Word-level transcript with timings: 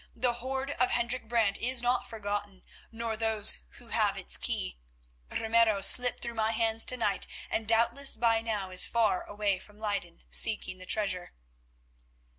The 0.15 0.33
hoard 0.33 0.71
of 0.71 0.89
Hendrik 0.89 1.27
Brant 1.27 1.59
is 1.59 1.79
not 1.83 2.09
forgotten, 2.09 2.63
nor 2.91 3.15
those 3.15 3.59
who 3.73 3.89
have 3.89 4.17
its 4.17 4.35
key. 4.35 4.79
Ramiro 5.29 5.83
slipped 5.83 6.23
through 6.23 6.33
my 6.33 6.53
hands 6.53 6.85
to 6.85 6.97
night, 6.97 7.27
and 7.51 7.67
doubtless 7.67 8.15
by 8.15 8.41
now 8.41 8.71
is 8.71 8.87
far 8.87 9.21
away 9.25 9.59
from 9.59 9.77
Leyden 9.77 10.23
seeking 10.31 10.79
the 10.79 10.87
treasure." 10.87 11.33